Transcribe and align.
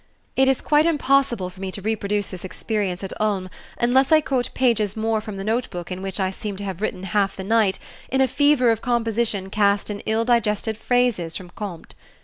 It 0.35 0.47
is 0.47 0.61
quite 0.61 0.87
impossible 0.87 1.51
for 1.51 1.61
me 1.61 1.71
to 1.73 1.81
reproduce 1.83 2.25
this 2.25 2.43
experience 2.43 3.03
at 3.03 3.13
Ulm 3.21 3.51
unless 3.77 4.11
I 4.11 4.19
quote 4.19 4.51
pages 4.55 4.97
more 4.97 5.21
from 5.21 5.37
the 5.37 5.43
notebook 5.43 5.91
in 5.91 6.01
which 6.01 6.19
I 6.19 6.31
seem 6.31 6.55
to 6.57 6.63
have 6.63 6.81
written 6.81 7.03
half 7.03 7.35
the 7.35 7.43
night, 7.43 7.77
in 8.09 8.19
a 8.19 8.27
fever 8.27 8.71
of 8.71 8.81
composition 8.81 9.51
cast 9.51 9.91
in 9.91 9.99
ill 10.07 10.25
digested 10.25 10.75
phrases 10.75 11.37
from 11.37 11.51
Comte. 11.51 11.93